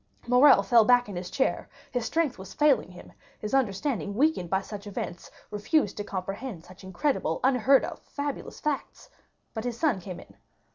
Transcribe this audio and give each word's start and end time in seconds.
Morrel 0.25 0.63
fell 0.63 0.83
back 0.83 1.07
in 1.07 1.15
his 1.15 1.29
chair, 1.29 1.69
his 1.91 2.05
strength 2.07 2.39
was 2.39 2.55
failing 2.55 2.89
him; 2.89 3.11
his 3.37 3.53
understanding 3.53 4.15
weakened 4.15 4.49
by 4.49 4.59
such 4.59 4.87
events, 4.87 5.29
refused 5.51 5.95
to 5.97 6.03
comprehend 6.03 6.63
such 6.65 6.83
incredible, 6.83 7.39
unheard 7.43 7.85
of, 7.85 7.99
fabulous 7.99 8.59
facts. 8.59 9.11
But 9.53 9.63
his 9.63 9.79
son 9.79 10.01
came 10.01 10.19
in. 10.19 10.33